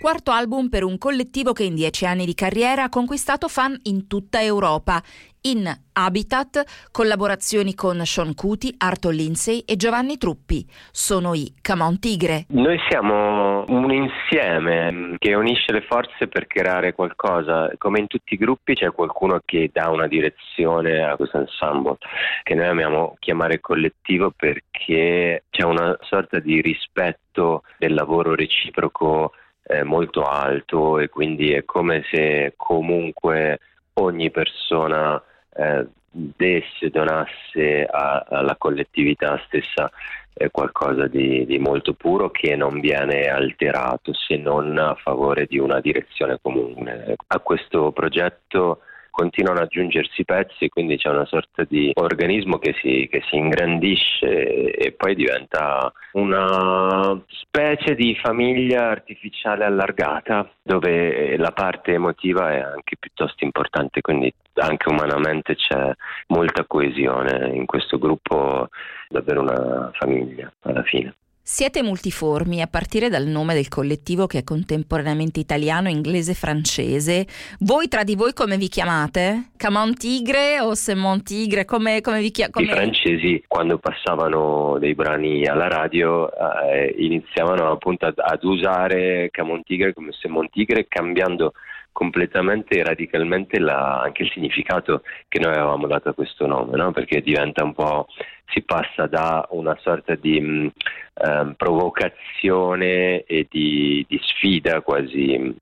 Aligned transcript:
Quarto 0.00 0.30
album 0.30 0.70
per 0.70 0.82
un 0.82 0.96
collettivo 0.96 1.52
che 1.52 1.64
in 1.64 1.74
dieci 1.74 2.06
anni 2.06 2.24
di 2.24 2.32
carriera 2.32 2.84
ha 2.84 2.88
conquistato 2.88 3.48
fan 3.48 3.78
in 3.82 4.06
tutta 4.06 4.40
Europa. 4.40 4.98
In 5.42 5.70
Habitat, 5.92 6.88
collaborazioni 6.90 7.74
con 7.74 8.00
Sean 8.06 8.34
Cuti, 8.34 8.74
Arthur 8.78 9.12
Lindsay 9.12 9.58
e 9.58 9.76
Giovanni 9.76 10.16
Truppi. 10.16 10.64
Sono 10.90 11.34
i 11.34 11.52
Camon 11.60 11.98
Tigre. 11.98 12.46
Noi 12.48 12.78
siamo 12.88 13.66
un 13.68 13.92
insieme 13.92 15.16
che 15.18 15.34
unisce 15.34 15.70
le 15.70 15.82
forze 15.82 16.28
per 16.28 16.46
creare 16.46 16.94
qualcosa. 16.94 17.70
Come 17.76 17.98
in 17.98 18.06
tutti 18.06 18.32
i 18.32 18.38
gruppi 18.38 18.72
c'è 18.72 18.90
qualcuno 18.92 19.42
che 19.44 19.68
dà 19.70 19.90
una 19.90 20.06
direzione 20.06 21.04
a 21.04 21.16
questo 21.16 21.40
ensemble, 21.40 21.98
che 22.42 22.54
noi 22.54 22.68
amiamo 22.68 23.16
chiamare 23.18 23.60
collettivo 23.60 24.32
perché 24.34 25.44
c'è 25.50 25.62
una 25.62 25.94
sorta 26.00 26.38
di 26.38 26.62
rispetto 26.62 27.64
del 27.76 27.92
lavoro 27.92 28.34
reciproco 28.34 29.32
eh, 29.62 29.82
molto 29.84 30.22
alto 30.22 30.98
e 30.98 31.08
quindi 31.08 31.52
è 31.52 31.64
come 31.64 32.04
se 32.10 32.54
comunque 32.56 33.58
ogni 33.94 34.30
persona 34.30 35.22
eh, 35.54 35.86
desse, 36.10 36.90
donasse 36.90 37.84
a, 37.84 38.24
alla 38.28 38.56
collettività 38.56 39.40
stessa 39.46 39.90
eh, 40.34 40.50
qualcosa 40.50 41.06
di, 41.06 41.44
di, 41.46 41.58
molto 41.58 41.92
puro 41.94 42.30
che 42.30 42.56
non 42.56 42.80
viene 42.80 43.28
alterato 43.28 44.12
se 44.14 44.36
non 44.36 44.76
a 44.78 44.94
favore 44.94 45.46
di 45.46 45.58
una 45.58 45.80
direzione 45.80 46.38
comune. 46.40 47.14
A 47.28 47.38
questo 47.40 47.92
progetto 47.92 48.80
continuano 49.10 49.58
ad 49.58 49.66
aggiungersi 49.66 50.24
pezzi, 50.24 50.68
quindi 50.68 50.96
c'è 50.96 51.08
una 51.08 51.26
sorta 51.26 51.64
di 51.68 51.90
organismo 51.94 52.58
che 52.58 52.74
si, 52.80 53.08
che 53.10 53.22
si 53.28 53.36
ingrandisce 53.36 54.72
e 54.72 54.92
poi 54.92 55.14
diventa 55.14 55.92
una 56.12 57.20
specie 57.28 57.94
di 57.94 58.16
famiglia 58.16 58.88
artificiale 58.88 59.64
allargata 59.64 60.50
dove 60.62 61.36
la 61.36 61.52
parte 61.52 61.92
emotiva 61.92 62.52
è 62.52 62.60
anche 62.60 62.96
piuttosto 62.98 63.44
importante, 63.44 64.00
quindi 64.00 64.32
anche 64.54 64.88
umanamente 64.88 65.54
c'è 65.56 65.92
molta 66.28 66.64
coesione 66.64 67.50
in 67.54 67.66
questo 67.66 67.98
gruppo, 67.98 68.68
davvero 69.08 69.40
una 69.40 69.90
famiglia 69.94 70.52
alla 70.62 70.82
fine. 70.82 71.14
Siete 71.42 71.82
multiformi 71.82 72.60
a 72.60 72.66
partire 72.66 73.08
dal 73.08 73.24
nome 73.24 73.54
del 73.54 73.68
collettivo 73.68 74.26
che 74.26 74.38
è 74.38 74.44
contemporaneamente 74.44 75.40
italiano, 75.40 75.88
inglese, 75.88 76.34
francese. 76.34 77.26
Voi 77.60 77.88
tra 77.88 78.04
di 78.04 78.14
voi 78.14 78.32
come 78.32 78.56
vi 78.56 78.68
chiamate? 78.68 79.50
Camon 79.56 79.94
Tigre 79.94 80.60
o 80.60 80.74
Semon 80.74 81.22
Tigre? 81.22 81.64
Come, 81.64 82.02
come 82.02 82.20
vi 82.20 82.30
chiamate? 82.30 82.62
I 82.62 82.66
francesi 82.66 83.44
quando 83.48 83.78
passavano 83.78 84.76
dei 84.78 84.94
brani 84.94 85.46
alla 85.46 85.66
radio 85.66 86.30
eh, 86.30 86.94
iniziavano 86.98 87.70
appunto 87.70 88.06
ad, 88.06 88.18
ad 88.18 88.44
usare 88.44 89.30
Camon 89.32 89.62
Tigre 89.64 89.94
come 89.94 90.12
Semon 90.12 90.48
Tigre 90.50 90.86
cambiando 90.88 91.52
completamente 92.00 92.78
e 92.78 92.82
radicalmente 92.82 93.58
la, 93.58 94.00
anche 94.00 94.22
il 94.22 94.30
significato 94.30 95.02
che 95.28 95.38
noi 95.38 95.52
avevamo 95.52 95.86
dato 95.86 96.08
a 96.08 96.14
questo 96.14 96.46
nome, 96.46 96.74
no? 96.74 96.92
perché 96.92 97.20
diventa 97.20 97.62
un 97.62 97.74
po', 97.74 98.06
si 98.46 98.62
passa 98.62 99.06
da 99.06 99.46
una 99.50 99.76
sorta 99.82 100.14
di 100.14 100.40
mh, 100.40 100.72
eh, 101.12 101.54
provocazione 101.58 103.24
e 103.24 103.46
di, 103.50 104.02
di 104.08 104.18
sfida 104.22 104.80
quasi 104.80 105.54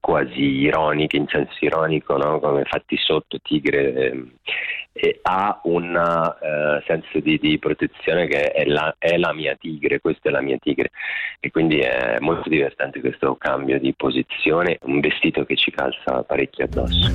quasi 0.00 0.40
ironiche, 0.40 1.16
in 1.16 1.26
senso 1.28 1.56
ironico, 1.60 2.16
no? 2.16 2.38
come 2.40 2.64
fatti 2.64 2.96
sotto 2.96 3.38
tigre, 3.42 4.12
eh, 4.92 5.20
ha 5.22 5.60
un 5.64 5.96
eh, 5.96 6.82
senso 6.86 7.20
di, 7.20 7.38
di, 7.38 7.58
protezione 7.58 8.26
che 8.26 8.50
è 8.52 8.64
la, 8.66 8.94
è 8.98 9.16
la, 9.16 9.32
mia 9.32 9.56
tigre, 9.56 10.00
questa 10.00 10.28
è 10.28 10.32
la 10.32 10.42
mia 10.42 10.58
tigre 10.58 10.90
e 11.40 11.50
quindi 11.50 11.78
è 11.78 12.18
molto 12.20 12.48
divertente 12.48 13.00
questo 13.00 13.36
cambio 13.36 13.78
di 13.78 13.94
posizione, 13.94 14.78
un 14.82 15.00
vestito 15.00 15.44
che 15.44 15.56
ci 15.56 15.70
calza 15.70 16.22
parecchio 16.22 16.64
addosso. 16.64 17.10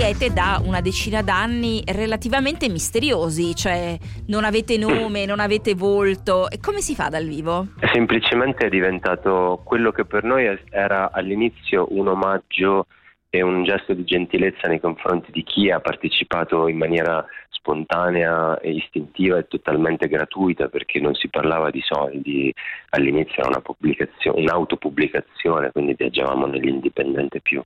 Siete 0.00 0.32
da 0.32 0.62
una 0.64 0.80
decina 0.80 1.22
d'anni 1.22 1.82
relativamente 1.84 2.68
misteriosi, 2.68 3.52
cioè 3.56 3.98
non 4.28 4.44
avete 4.44 4.78
nome, 4.78 5.26
non 5.26 5.40
avete 5.40 5.74
volto. 5.74 6.48
E 6.48 6.60
come 6.60 6.78
si 6.78 6.94
fa 6.94 7.08
dal 7.08 7.26
vivo? 7.26 7.66
Semplicemente 7.92 8.66
è 8.66 8.68
diventato 8.68 9.60
quello 9.64 9.90
che 9.90 10.04
per 10.04 10.22
noi 10.22 10.56
era 10.70 11.10
all'inizio 11.10 11.88
un 11.90 12.06
omaggio 12.06 12.86
e 13.28 13.42
un 13.42 13.64
gesto 13.64 13.92
di 13.92 14.04
gentilezza 14.04 14.68
nei 14.68 14.78
confronti 14.78 15.32
di 15.32 15.42
chi 15.42 15.68
ha 15.68 15.80
partecipato 15.80 16.68
in 16.68 16.78
maniera 16.78 17.26
spontanea 17.50 18.60
e 18.60 18.70
istintiva 18.74 19.38
e 19.38 19.48
totalmente 19.48 20.06
gratuita 20.06 20.68
perché 20.68 21.00
non 21.00 21.14
si 21.14 21.28
parlava 21.28 21.70
di 21.70 21.82
soldi, 21.82 22.54
all'inizio 22.90 23.40
era 23.40 23.48
una 23.48 23.60
pubblicazione, 23.60 24.40
un'autopubblicazione, 24.40 25.72
quindi 25.72 25.94
viaggiavamo 25.94 26.46
nell'indipendente 26.46 27.40
più, 27.40 27.60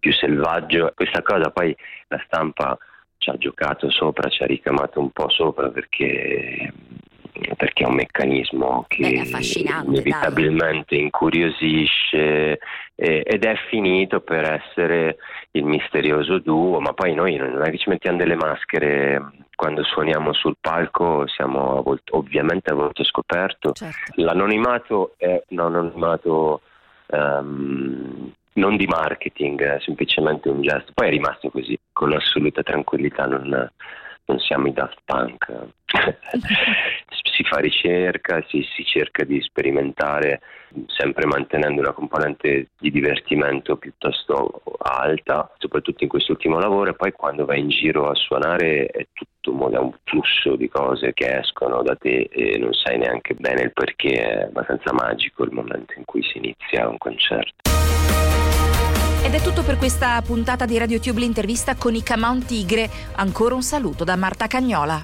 più 0.00 0.12
selvaggio. 0.12 0.92
Questa 0.94 1.22
cosa 1.22 1.50
poi 1.50 1.76
la 2.08 2.20
stampa 2.24 2.76
ci 3.18 3.30
ha 3.30 3.36
giocato 3.36 3.90
sopra, 3.90 4.28
ci 4.28 4.42
ha 4.42 4.46
ricamato 4.46 4.98
un 4.98 5.10
po' 5.10 5.28
sopra 5.28 5.68
perché 5.68 6.72
perché 7.56 7.84
è 7.84 7.86
un 7.86 7.94
meccanismo 7.94 8.84
che 8.88 9.02
Beh, 9.02 9.82
inevitabilmente 9.84 10.96
dai. 10.96 11.04
incuriosisce 11.04 12.58
eh, 12.94 13.22
ed 13.24 13.44
è 13.44 13.54
finito 13.68 14.20
per 14.20 14.44
essere 14.44 15.16
il 15.52 15.64
misterioso 15.64 16.38
duo, 16.38 16.80
ma 16.80 16.92
poi 16.92 17.14
noi 17.14 17.36
non 17.36 17.62
è 17.62 17.70
che 17.70 17.78
ci 17.78 17.88
mettiamo 17.88 18.18
delle 18.18 18.36
maschere 18.36 19.32
quando 19.54 19.82
suoniamo 19.82 20.32
sul 20.32 20.56
palco, 20.60 21.26
siamo 21.26 21.78
a 21.78 21.82
volto, 21.82 22.16
ovviamente 22.16 22.70
a 22.70 22.74
volto 22.74 23.04
scoperto. 23.04 23.72
Certo. 23.72 24.12
L'anonimato 24.16 25.14
è 25.16 25.42
un 25.48 25.58
anonimato 25.58 26.60
um, 27.08 28.32
non 28.54 28.76
di 28.76 28.86
marketing, 28.86 29.62
è 29.62 29.80
semplicemente 29.80 30.48
un 30.48 30.62
gesto. 30.62 30.92
Poi 30.94 31.06
è 31.06 31.10
rimasto 31.10 31.50
così, 31.50 31.78
con 31.92 32.12
assoluta 32.12 32.62
tranquillità, 32.62 33.26
non, 33.26 33.70
non 34.24 34.38
siamo 34.38 34.66
i 34.68 34.72
Daft 34.72 34.98
Punk. 35.04 35.52
si 37.40 37.42
fa 37.44 37.58
ricerca, 37.58 38.44
si, 38.48 38.62
si, 38.74 38.84
cerca 38.84 39.24
di 39.24 39.40
sperimentare 39.40 40.40
sempre 40.86 41.26
mantenendo 41.26 41.80
una 41.80 41.92
componente 41.92 42.68
di 42.78 42.90
divertimento 42.90 43.76
piuttosto 43.76 44.62
alta, 44.78 45.50
soprattutto 45.56 46.04
in 46.04 46.10
quest'ultimo 46.10 46.58
lavoro 46.58 46.90
e 46.90 46.94
poi 46.94 47.12
quando 47.12 47.46
vai 47.46 47.60
in 47.60 47.68
giro 47.68 48.10
a 48.10 48.14
suonare 48.14 48.86
è 48.86 49.06
tutto 49.12 49.28
è 49.70 49.78
un 49.78 49.92
flusso 50.04 50.54
di 50.56 50.68
cose 50.68 51.12
che 51.14 51.38
escono 51.38 51.82
da 51.82 51.96
te 51.96 52.28
e 52.30 52.58
non 52.58 52.72
sai 52.74 52.98
neanche 52.98 53.34
bene 53.34 53.62
il 53.62 53.72
perché, 53.72 54.12
è 54.12 54.42
abbastanza 54.42 54.92
magico 54.92 55.42
il 55.44 55.52
momento 55.52 55.94
in 55.96 56.04
cui 56.04 56.22
si 56.22 56.36
inizia 56.38 56.88
un 56.88 56.98
concerto. 56.98 57.79
Ed 59.22 59.34
è 59.34 59.40
tutto 59.42 59.62
per 59.62 59.76
questa 59.76 60.20
puntata 60.22 60.64
di 60.64 60.78
Radio 60.78 60.98
Tube 60.98 61.20
l'intervista 61.20 61.74
con 61.76 61.94
i 61.94 62.02
Camon 62.02 62.44
Tigre. 62.44 62.88
Ancora 63.16 63.54
un 63.54 63.62
saluto 63.62 64.02
da 64.02 64.16
Marta 64.16 64.46
Cagnola. 64.46 65.00